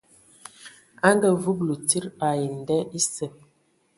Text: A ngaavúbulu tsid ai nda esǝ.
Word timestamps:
A 1.07 1.09
ngaavúbulu 1.15 1.75
tsid 1.87 2.05
ai 2.27 2.41
nda 2.59 2.77
esǝ. 2.97 3.25